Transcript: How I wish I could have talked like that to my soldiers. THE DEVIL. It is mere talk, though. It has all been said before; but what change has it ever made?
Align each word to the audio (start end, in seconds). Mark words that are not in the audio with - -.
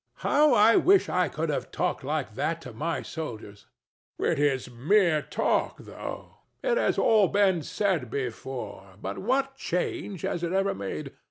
How 0.25 0.55
I 0.55 0.77
wish 0.77 1.09
I 1.09 1.29
could 1.29 1.49
have 1.49 1.69
talked 1.69 2.03
like 2.03 2.33
that 2.33 2.59
to 2.63 2.73
my 2.73 3.03
soldiers. 3.03 3.67
THE 4.17 4.29
DEVIL. 4.29 4.31
It 4.43 4.47
is 4.51 4.71
mere 4.71 5.21
talk, 5.21 5.75
though. 5.77 6.37
It 6.63 6.77
has 6.77 6.97
all 6.97 7.27
been 7.27 7.61
said 7.61 8.09
before; 8.09 8.95
but 8.99 9.19
what 9.19 9.53
change 9.57 10.23
has 10.23 10.41
it 10.41 10.53
ever 10.53 10.73
made? 10.73 11.11